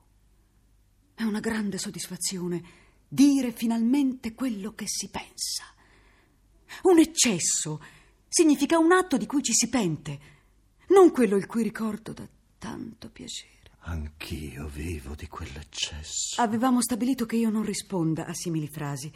È 1.20 1.24
una 1.24 1.42
grande 1.42 1.78
soddisfazione 1.78 2.64
dire 3.06 3.52
finalmente 3.52 4.34
quello 4.34 4.74
che 4.74 4.86
si 4.88 5.10
pensa. 5.10 5.66
Un 6.84 6.98
eccesso 6.98 7.84
significa 8.26 8.78
un 8.78 8.94
atto 8.94 9.18
di 9.18 9.26
cui 9.26 9.44
ci 9.44 9.52
si 9.52 9.68
pente, 9.68 10.20
non 10.92 11.12
quello 11.12 11.36
il 11.36 11.46
cui 11.46 11.62
ricordo 11.62 12.14
dà 12.14 12.26
tanto 12.58 13.10
piacere. 13.10 13.72
Anch'io 13.80 14.70
vivo 14.70 15.14
di 15.14 15.28
quell'eccesso. 15.28 16.40
Avevamo 16.40 16.82
stabilito 16.82 17.26
che 17.26 17.36
io 17.36 17.50
non 17.50 17.64
risponda 17.64 18.26
a 18.26 18.34
simili 18.34 18.70
frasi 18.70 19.12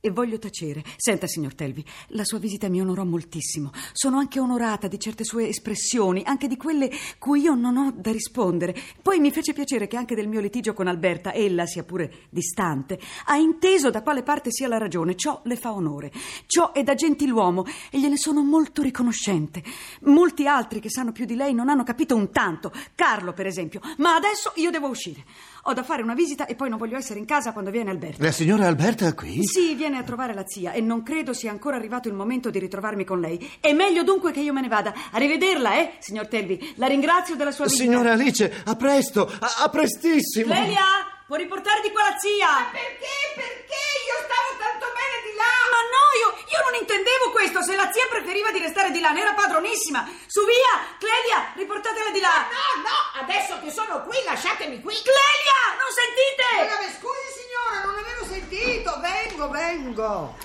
e 0.00 0.10
voglio 0.10 0.38
tacere. 0.38 0.82
Senta, 0.96 1.26
signor 1.26 1.54
Telvi, 1.54 1.84
la 2.08 2.24
sua 2.24 2.38
visita 2.38 2.68
mi 2.68 2.80
onorò 2.80 3.04
moltissimo. 3.04 3.70
Sono 3.92 4.18
anche 4.18 4.40
onorata 4.40 4.88
di 4.88 4.98
certe 4.98 5.24
sue 5.24 5.48
espressioni, 5.48 6.22
anche 6.24 6.48
di 6.48 6.56
quelle 6.56 6.90
cui 7.18 7.40
io 7.42 7.54
non 7.54 7.76
ho 7.76 7.92
da 7.94 8.12
rispondere. 8.12 8.76
Poi 9.02 9.18
mi 9.18 9.30
fece 9.30 9.52
piacere 9.52 9.86
che 9.86 9.96
anche 9.96 10.14
del 10.14 10.28
mio 10.28 10.40
litigio 10.40 10.72
con 10.72 10.86
Alberta, 10.86 11.32
ella, 11.32 11.66
sia 11.66 11.84
pure 11.84 12.26
distante, 12.30 12.98
ha 13.26 13.36
inteso 13.36 13.90
da 13.90 14.02
quale 14.02 14.22
parte 14.22 14.50
sia 14.50 14.68
la 14.68 14.78
ragione. 14.78 15.16
Ciò 15.16 15.40
le 15.44 15.56
fa 15.56 15.72
onore. 15.72 16.12
Ciò 16.46 16.72
è 16.72 16.82
da 16.82 16.94
gentiluomo 16.94 17.64
e 17.90 17.98
gliene 17.98 18.16
sono 18.16 18.42
molto 18.42 18.82
riconoscente. 18.82 19.62
Molti 20.02 20.46
altri 20.46 20.80
che 20.80 20.90
sanno 20.90 21.12
più 21.12 21.24
di 21.24 21.34
lei 21.34 21.54
non 21.54 21.68
hanno 21.68 21.84
capito 21.84 22.14
un 22.14 22.30
tanto. 22.30 22.72
Carlo, 22.94 23.32
per 23.32 23.46
esempio. 23.46 23.80
Ma 23.98 24.14
adesso 24.14 24.52
io 24.56 24.70
devo 24.70 24.88
uscire. 24.88 25.24
Ho 25.64 25.72
da 25.74 25.82
fare 25.82 26.02
una 26.02 26.14
visita 26.14 26.46
e 26.46 26.54
poi 26.54 26.70
non 26.70 26.78
voglio 26.78 26.96
essere 26.96 27.18
in 27.18 27.26
casa 27.26 27.52
quando 27.52 27.70
viene 27.70 27.90
Alberta. 27.90 28.22
La 28.22 28.32
signora 28.32 28.66
Alberta 28.66 29.06
è 29.06 29.14
qui? 29.14 29.44
Sì, 29.44 29.74
viene 29.74 29.97
a 29.98 30.02
trovare 30.04 30.34
la 30.34 30.46
zia 30.46 30.72
e 30.72 30.80
non 30.80 31.02
credo 31.02 31.32
sia 31.32 31.50
ancora 31.50 31.76
arrivato 31.76 32.08
il 32.08 32.14
momento 32.14 32.50
di 32.50 32.58
ritrovarmi 32.58 33.04
con 33.04 33.20
lei. 33.20 33.58
È 33.60 33.72
meglio 33.72 34.02
dunque 34.02 34.32
che 34.32 34.40
io 34.40 34.52
me 34.52 34.60
ne 34.60 34.68
vada. 34.68 34.94
Arrivederla, 35.12 35.76
eh, 35.78 35.96
signor 35.98 36.26
Telvi. 36.28 36.74
La 36.76 36.86
ringrazio 36.86 37.36
della 37.36 37.50
sua 37.52 37.64
visita. 37.66 37.82
Signora 37.82 38.12
Alice, 38.12 38.62
a 38.64 38.74
presto, 38.76 39.30
a, 39.40 39.64
a 39.64 39.68
prestissimo. 39.68 40.52
Clelia, 40.54 40.84
può 41.26 41.36
riportare 41.36 41.80
di 41.82 41.90
qua 41.90 42.02
la 42.02 42.16
zia? 42.18 42.48
Perché? 42.72 43.16
Perché? 43.34 43.84
Io 44.08 44.16
stavo 44.24 44.50
tanto 44.58 44.86
bene 44.96 45.16
di 45.28 45.32
là! 45.36 45.54
Ma 45.68 45.80
no, 45.84 46.04
io, 46.22 46.28
io 46.48 46.60
non 46.64 46.74
intendevo 46.80 47.30
questo. 47.30 47.62
Se 47.62 47.76
la 47.76 47.90
zia 47.92 48.08
preferiva 48.08 48.50
di 48.50 48.58
restare 48.58 48.90
di 48.90 49.00
là, 49.00 49.10
ne 49.10 49.20
era 49.20 49.34
padronissima. 49.34 50.08
Su 50.26 50.44
via, 50.48 50.96
Clelia, 50.96 51.52
riportatela 51.54 52.10
di 52.10 52.20
là. 52.20 52.48
No, 52.48 52.82
no, 52.82 52.98
adesso 53.22 53.47
che 53.60 53.70
sono 53.70 54.02
qui, 54.02 54.16
lasciatemi 54.24 54.80
qui. 54.80 54.94
Clelia, 54.94 55.60
non 55.78 55.90
sentite? 55.92 56.98
Scusi 56.98 57.28
signora, 57.38 57.84
non 57.84 57.94
avevo 57.98 58.24
sentito. 58.24 59.00
Vengo, 59.00 59.50
vengo. 59.50 60.36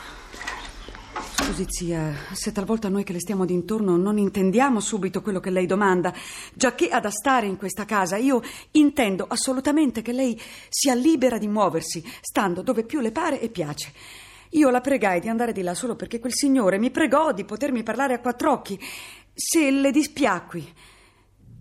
Scusi, 1.35 1.65
zia, 1.69 2.13
se 2.31 2.51
talvolta 2.51 2.89
noi 2.89 3.03
che 3.03 3.13
le 3.13 3.19
stiamo 3.19 3.45
d'intorno 3.45 3.97
non 3.97 4.17
intendiamo 4.17 4.79
subito 4.79 5.21
quello 5.21 5.39
che 5.39 5.51
lei 5.51 5.65
domanda, 5.65 6.13
giacché 6.53 6.89
ha 6.89 6.99
da 6.99 7.11
stare 7.11 7.45
in 7.45 7.57
questa 7.57 7.85
casa, 7.85 8.17
io 8.17 8.41
intendo 8.71 9.25
assolutamente 9.27 10.01
che 10.01 10.11
lei 10.11 10.39
sia 10.69 10.95
libera 10.95 11.37
di 11.37 11.47
muoversi, 11.47 12.03
stando 12.21 12.61
dove 12.61 12.83
più 12.83 12.99
le 12.99 13.11
pare 13.11 13.39
e 13.39 13.49
piace. 13.49 13.93
Io 14.51 14.69
la 14.69 14.81
pregai 14.81 15.19
di 15.19 15.29
andare 15.29 15.51
di 15.51 15.61
là 15.61 15.73
solo 15.73 15.95
perché 15.95 16.19
quel 16.19 16.33
signore 16.33 16.77
mi 16.77 16.91
pregò 16.91 17.31
di 17.31 17.43
potermi 17.43 17.83
parlare 17.83 18.13
a 18.13 18.19
quattro 18.19 18.51
occhi. 18.51 18.79
Se 19.33 19.69
le 19.69 19.91
dispiacqui, 19.91 20.73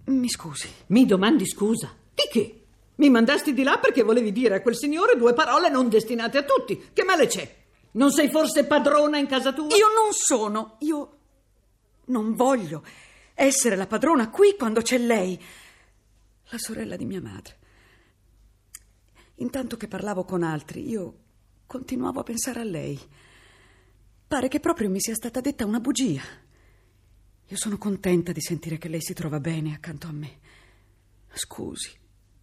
mi 0.05 0.29
scusi. 0.29 0.69
Mi 0.87 1.07
domandi 1.07 1.47
scusa? 1.47 1.95
Di 2.15 2.23
che? 2.31 2.65
Mi 2.97 3.11
mandasti 3.11 3.53
di 3.53 3.63
là 3.63 3.79
perché 3.79 4.03
volevi 4.03 4.33
dire 4.33 4.57
a 4.57 4.63
quel 4.63 4.77
signore 4.77 5.17
due 5.17 5.33
parole 5.33 5.69
non 5.69 5.89
destinate 5.89 6.39
a 6.39 6.45
tutti. 6.45 6.91
Che 6.93 7.05
male 7.05 7.27
c'è? 7.27 7.61
Non 7.93 8.11
sei 8.11 8.31
forse 8.31 8.65
padrona 8.65 9.19
in 9.19 9.27
casa 9.27 9.53
tua? 9.53 9.75
Io 9.75 9.89
non 9.89 10.13
sono, 10.13 10.77
io 10.81 11.19
non 12.07 12.35
voglio 12.35 12.83
essere 13.35 13.77
la 13.77 13.87
padrona 13.87 14.31
qui 14.31 14.57
quando 14.57 14.83
c'è 14.83 14.99
lei, 14.99 15.41
la 16.49 16.59
sorella 16.59 16.97
di 16.97 17.05
mia 17.05 17.21
madre. 17.21 17.59
Intanto 19.37 19.77
che 19.77 19.89
parlavo 19.89 20.25
con 20.25 20.43
altri, 20.43 20.89
io 20.89 21.15
continuavo 21.67 22.21
a 22.21 22.25
pensare 22.25 22.61
a 22.61 22.65
lei. 22.65 22.99
Pare 24.27 24.49
che 24.49 24.61
proprio 24.61 24.89
mi 24.89 25.01
sia 25.01 25.15
stata 25.15 25.41
detta 25.41 25.67
una 25.67 25.81
bugia. 25.81 26.23
Io 27.53 27.59
sono 27.59 27.77
contenta 27.77 28.33
di 28.33 28.41
sentire 28.41 28.79
che 28.79 28.89
lei 28.89 29.03
si 29.03 29.13
trova 29.13 29.39
bene 29.39 29.75
accanto 29.75 30.07
a 30.07 30.11
me. 30.11 30.39
Scusi 31.35 31.91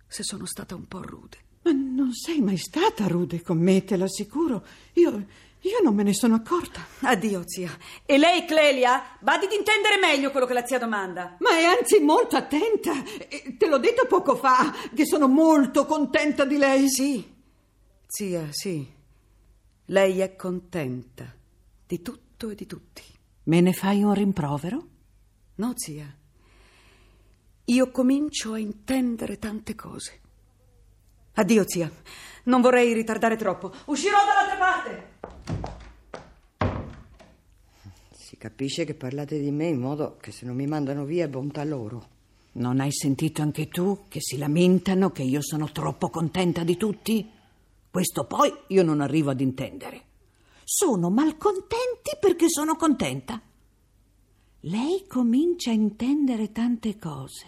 se 0.06 0.22
sono 0.22 0.46
stata 0.46 0.76
un 0.76 0.88
po' 0.88 1.02
rude. 1.02 1.38
Ma 1.64 1.72
non 1.72 2.14
sei 2.14 2.42
mai 2.42 2.58
stata 2.58 3.08
rude 3.08 3.42
con 3.42 3.58
me, 3.58 3.84
te 3.84 3.98
l'assicuro. 3.98 4.64
Io, 4.94 5.26
io 5.62 5.80
non 5.82 5.96
me 5.96 6.04
ne 6.04 6.14
sono 6.14 6.36
accorta. 6.36 6.86
Addio, 7.00 7.42
zia. 7.44 7.76
E 8.06 8.20
lei, 8.20 8.46
Clelia, 8.46 9.18
vadi 9.22 9.46
ad 9.46 9.52
intendere 9.52 9.98
meglio 9.98 10.30
quello 10.30 10.46
che 10.46 10.54
la 10.54 10.68
zia 10.68 10.78
domanda. 10.78 11.38
Ma 11.40 11.58
è 11.58 11.64
anzi 11.64 12.00
molto 12.02 12.36
attenta. 12.36 12.94
Te 13.58 13.68
l'ho 13.68 13.80
detto 13.80 14.06
poco 14.06 14.36
fa 14.36 14.72
che 14.94 15.08
sono 15.08 15.28
molto 15.28 15.88
contenta 15.88 16.46
di 16.46 16.58
lei. 16.58 16.88
Sì, 16.88 17.28
zia, 18.06 18.48
sì. 18.52 18.88
Lei 19.86 20.20
è 20.20 20.36
contenta 20.36 21.36
di 21.88 22.00
tutto 22.04 22.52
e 22.52 22.54
di 22.54 22.68
tutti. 22.68 23.02
Me 23.46 23.60
ne 23.60 23.74
fai 23.74 24.04
un 24.04 24.14
rimprovero? 24.14 24.89
No, 25.60 25.74
zia. 25.76 26.08
Io 27.66 27.92
comincio 27.92 28.54
a 28.54 28.60
intendere 28.60 29.38
tante 29.38 29.76
cose. 29.76 30.22
Addio, 31.34 31.68
zia. 31.68 31.92
Non 32.44 32.62
vorrei 32.62 32.94
ritardare 32.94 33.36
troppo. 33.36 33.74
Uscirò 33.88 34.20
dall'altra 34.26 34.58
parte. 34.58 35.18
Si 38.12 38.38
capisce 38.38 38.86
che 38.86 38.94
parlate 38.94 39.38
di 39.38 39.52
me 39.52 39.68
in 39.68 39.82
modo 39.82 40.16
che 40.22 40.32
se 40.32 40.46
non 40.46 40.56
mi 40.56 40.66
mandano 40.66 41.04
via 41.04 41.26
è 41.26 41.30
bontà 41.30 41.66
loro. 41.66 42.08
Non 42.54 42.80
hai 42.80 42.94
sentito 42.94 43.42
anche 43.42 43.68
tu 43.68 44.06
che 44.08 44.22
si 44.22 44.38
lamentano 44.38 45.12
che 45.12 45.24
io 45.24 45.42
sono 45.42 45.74
troppo 45.74 46.10
contenta 46.10 46.64
di 46.64 46.78
tutti? 46.78 47.30
Questo 47.92 48.24
poi 48.24 48.50
io 48.68 48.84
non 48.84 49.02
arrivo 49.02 49.32
ad 49.32 49.42
intendere. 49.42 50.04
Sono 50.64 51.10
malcontenti 51.10 52.12
perché 52.18 52.48
sono 52.48 52.78
contenta. 52.78 53.42
Lei 54.64 55.06
comincia 55.08 55.70
a 55.70 55.74
intendere 55.74 56.52
tante 56.52 56.98
cose. 57.00 57.46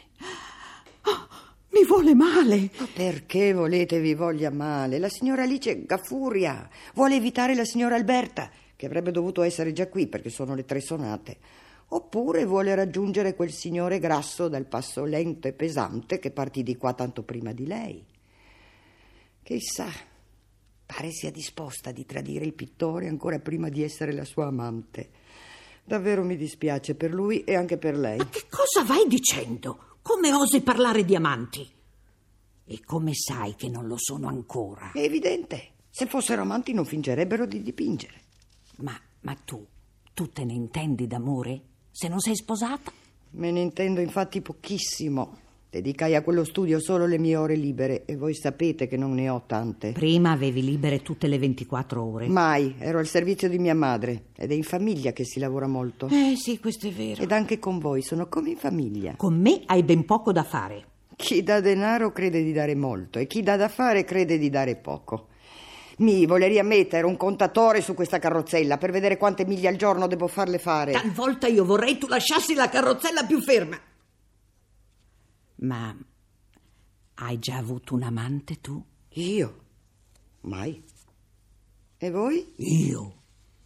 Mi 1.72 1.86
vuole 1.86 2.15
male. 2.15 2.70
Ma 2.80 2.88
perché 2.94 3.51
volete 3.51 4.00
vi 4.00 4.13
voglia 4.13 4.50
male? 4.50 4.98
La 4.98 5.10
signora 5.10 5.44
Alice 5.44 5.84
Gaffuria 5.84 6.70
vuole 6.94 7.15
evitare 7.15 7.53
la 7.53 7.65
signora 7.65 7.96
Alberta, 7.96 8.50
che 8.77 8.86
avrebbe 8.86 9.12
dovuto 9.12 9.41
essere 9.41 9.74
già 9.74 9.89
qui 9.89 10.08
perché 10.08 10.30
sono 10.30 10.56
le 10.56 10.63
tre 10.63 10.80
sonate. 10.80 11.38
Oppure 11.89 12.46
vuole 12.46 12.74
raggiungere 12.75 13.36
quel 13.36 13.51
signore 13.51 14.00
grasso 14.00 14.48
dal 14.48 14.65
passo 14.65 15.03
lento 15.03 15.50
e 15.50 15.53
pesante 15.53 16.18
che 16.18 16.32
partì 16.32 16.63
di 16.63 16.77
qua 16.77 16.94
tanto 16.94 17.24
prima 17.24 17.51
di 17.51 17.68
lei. 17.68 18.06
Chissà, 19.44 19.89
pare 20.86 21.12
sia 21.12 21.30
disposta 21.30 21.91
di 21.91 22.06
tradire 22.06 22.46
il 22.46 22.53
pittore 22.53 23.10
ancora 23.10 23.38
prima 23.39 23.68
di 23.68 23.84
essere 23.84 24.13
la 24.13 24.24
sua 24.24 24.48
amante. 24.48 25.10
Davvero 25.83 26.23
mi 26.23 26.38
dispiace 26.38 26.95
per 26.95 27.13
lui 27.13 27.43
e 27.43 27.55
anche 27.55 27.77
per 27.77 27.97
lei. 27.97 28.17
Ma 28.17 28.29
che 28.29 28.45
cosa 28.50 28.85
vai 28.85 29.07
dicendo? 29.07 29.97
Come 30.01 30.33
osi 30.33 30.61
parlare 30.61 31.03
di 31.05 31.15
amanti? 31.15 31.69
E 32.65 32.81
come 32.85 33.11
sai 33.13 33.55
che 33.55 33.67
non 33.67 33.88
lo 33.88 33.97
sono 33.97 34.27
ancora? 34.27 34.91
È 34.93 35.00
evidente. 35.00 35.71
Se 35.89 36.05
fossero 36.05 36.41
amanti 36.41 36.73
non 36.73 36.85
fingerebbero 36.85 37.45
di 37.45 37.61
dipingere. 37.61 38.21
Ma, 38.77 38.97
ma 39.21 39.35
tu, 39.43 39.65
tu 40.13 40.29
te 40.29 40.45
ne 40.45 40.53
intendi 40.53 41.05
d'amore? 41.07 41.61
Se 41.91 42.07
non 42.07 42.19
sei 42.19 42.35
sposata? 42.35 42.91
Me 43.31 43.51
ne 43.51 43.59
intendo 43.59 44.00
infatti 44.00 44.41
pochissimo. 44.41 45.38
Dedicai 45.73 46.15
a 46.15 46.21
quello 46.21 46.43
studio 46.43 46.81
solo 46.81 47.05
le 47.05 47.17
mie 47.17 47.37
ore 47.37 47.55
libere 47.55 48.03
e 48.03 48.17
voi 48.17 48.35
sapete 48.35 48.87
che 48.87 48.97
non 48.97 49.13
ne 49.13 49.29
ho 49.29 49.43
tante. 49.47 49.93
Prima 49.93 50.31
avevi 50.31 50.61
libere 50.61 51.01
tutte 51.01 51.27
le 51.27 51.39
24 51.39 52.03
ore. 52.03 52.27
Mai, 52.27 52.75
ero 52.77 52.99
al 52.99 53.07
servizio 53.07 53.47
di 53.47 53.57
mia 53.57 53.73
madre 53.73 54.25
ed 54.35 54.51
è 54.51 54.53
in 54.53 54.63
famiglia 54.63 55.13
che 55.13 55.23
si 55.23 55.39
lavora 55.39 55.67
molto. 55.67 56.09
Eh 56.11 56.33
sì, 56.35 56.59
questo 56.59 56.87
è 56.87 56.91
vero. 56.91 57.21
Ed 57.21 57.31
anche 57.31 57.57
con 57.57 57.79
voi 57.79 58.01
sono 58.01 58.27
come 58.27 58.49
in 58.49 58.57
famiglia. 58.57 59.13
Con 59.15 59.39
me 59.39 59.61
hai 59.67 59.81
ben 59.83 60.03
poco 60.03 60.33
da 60.33 60.43
fare. 60.43 60.87
Chi 61.15 61.41
dà 61.41 61.61
denaro 61.61 62.11
crede 62.11 62.43
di 62.43 62.51
dare 62.51 62.75
molto 62.75 63.17
e 63.19 63.25
chi 63.25 63.41
dà 63.41 63.55
da 63.55 63.69
fare 63.69 64.03
crede 64.03 64.37
di 64.37 64.49
dare 64.49 64.75
poco. 64.75 65.27
Mi 65.99 66.25
voleria 66.25 66.65
mettere 66.65 67.05
un 67.05 67.15
contatore 67.15 67.79
su 67.79 67.93
questa 67.93 68.19
carrozzella 68.19 68.77
per 68.77 68.91
vedere 68.91 69.15
quante 69.15 69.45
miglia 69.45 69.69
al 69.69 69.77
giorno 69.77 70.07
devo 70.07 70.27
farle 70.27 70.57
fare. 70.57 70.91
Talvolta 70.91 71.47
io 71.47 71.63
vorrei 71.63 71.97
tu 71.97 72.07
lasciassi 72.07 72.55
la 72.55 72.67
carrozzella 72.67 73.23
più 73.23 73.39
ferma. 73.39 73.79
Ma 75.62 75.96
hai 77.15 77.39
già 77.39 77.58
avuto 77.58 77.94
un 77.94 78.03
amante 78.03 78.60
tu? 78.62 78.84
Io? 79.10 79.60
Mai. 80.41 80.84
E 81.98 82.10
voi? 82.10 82.53
Io? 82.58 83.13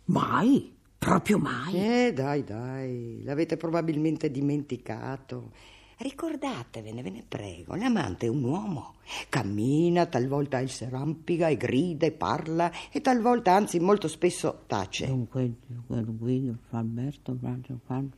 Mai? 0.06 0.74
Proprio 0.98 1.38
mai? 1.38 1.74
Eh, 1.74 2.14
dai, 2.14 2.44
dai, 2.44 3.22
l'avete 3.24 3.56
probabilmente 3.58 4.30
dimenticato. 4.30 5.52
Ricordatevene, 5.98 7.02
ve 7.02 7.10
ne 7.10 7.24
prego, 7.26 7.76
l'amante 7.76 8.26
è 8.26 8.30
un 8.30 8.44
uomo. 8.44 8.96
Cammina, 9.30 10.06
talvolta 10.08 10.60
il 10.60 10.70
s'arrampica 10.70 11.48
e 11.48 11.56
grida 11.56 12.06
e 12.06 12.12
parla 12.12 12.70
e 12.92 13.00
talvolta, 13.00 13.54
anzi 13.54 13.80
molto 13.80 14.10
spesso, 14.10 14.64
tace. 14.68 15.06
Dunque, 15.06 15.54
Guido, 15.88 16.58
Alberto, 16.72 17.38
Francio, 17.40 17.80
Francio... 17.86 18.18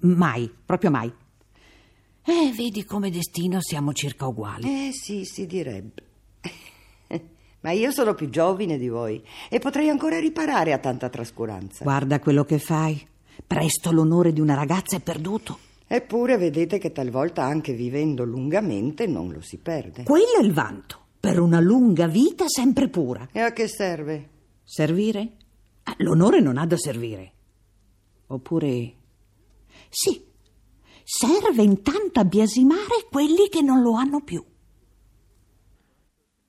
Mai, 0.00 0.50
proprio 0.64 0.90
mai. 0.90 1.12
Eh, 2.26 2.52
vedi 2.56 2.84
come 2.84 3.10
destino 3.10 3.60
siamo 3.60 3.92
circa 3.92 4.26
uguali. 4.26 4.88
Eh 4.88 4.92
sì, 4.92 5.24
si 5.24 5.46
direbbe. 5.46 6.02
Ma 7.60 7.70
io 7.70 7.90
sono 7.90 8.14
più 8.14 8.28
giovine 8.30 8.78
di 8.78 8.88
voi 8.88 9.22
e 9.48 9.58
potrei 9.58 9.88
ancora 9.88 10.18
riparare 10.18 10.72
a 10.72 10.78
tanta 10.78 11.08
trascuranza. 11.08 11.84
Guarda 11.84 12.20
quello 12.20 12.44
che 12.44 12.58
fai. 12.58 13.06
Presto 13.46 13.90
l'onore 13.92 14.32
di 14.32 14.40
una 14.40 14.54
ragazza 14.54 14.96
è 14.96 15.00
perduto. 15.00 15.58
Eppure 15.86 16.38
vedete 16.38 16.78
che 16.78 16.92
talvolta 16.92 17.42
anche 17.42 17.72
vivendo 17.72 18.24
lungamente 18.24 19.06
non 19.06 19.30
lo 19.30 19.40
si 19.40 19.58
perde. 19.58 20.04
Quello 20.04 20.40
è 20.40 20.44
il 20.44 20.52
vanto. 20.52 20.98
Per 21.20 21.38
una 21.38 21.60
lunga 21.60 22.06
vita 22.06 22.48
sempre 22.48 22.88
pura. 22.88 23.28
E 23.32 23.40
a 23.40 23.52
che 23.52 23.68
serve? 23.68 24.28
Servire? 24.62 25.32
Ah, 25.84 25.94
L'onore 25.98 26.40
non 26.40 26.56
ha 26.56 26.66
da 26.66 26.76
servire. 26.76 27.32
Oppure... 28.28 28.92
Sì, 29.88 30.22
serve 31.04 31.62
intanto 31.62 32.18
a 32.18 32.24
biasimare 32.24 33.06
quelli 33.10 33.48
che 33.48 33.60
non 33.60 33.82
lo 33.82 33.94
hanno 33.94 34.22
più. 34.22 34.44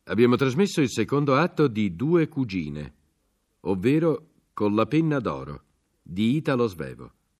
Abbiamo 0.05 0.35
trasmesso 0.35 0.81
il 0.81 0.89
secondo 0.89 1.35
atto 1.35 1.67
di 1.67 1.95
Due 1.95 2.27
cugine, 2.27 2.93
ovvero 3.61 4.29
Con 4.53 4.73
la 4.73 4.85
penna 4.85 5.19
d'oro, 5.19 5.63
di 6.01 6.37
Italo 6.37 6.67
Svevo. 6.67 7.11